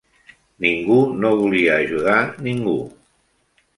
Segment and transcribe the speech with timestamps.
[0.65, 2.77] Ningú no volia ajudar ningú.